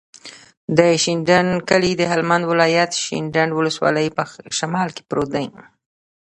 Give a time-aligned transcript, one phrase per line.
[0.77, 4.23] د شینډنډ کلی د هلمند ولایت، شینډنډ ولسوالي په
[4.57, 5.45] شمال کې پروت دی.